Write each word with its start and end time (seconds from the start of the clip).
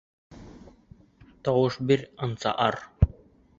Тауыш 1.49 1.79
бир, 1.91 2.05
Анса-ар! 2.29 2.81